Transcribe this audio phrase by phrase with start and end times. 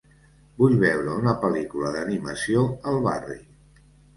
[0.61, 3.41] Vull veure una pel·lícula d'animació al barri